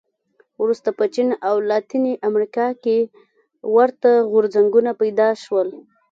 [0.61, 2.97] وروسته په چین او لاتینې امریکا کې
[3.75, 5.67] ورته غورځنګونه پیدا شول.